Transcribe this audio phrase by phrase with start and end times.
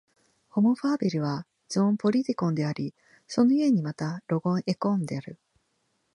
[0.49, 2.95] ホモ・ファーベルはゾーン・ポリティコンであり、
[3.27, 5.37] その故にまたロゴン・エコーンである。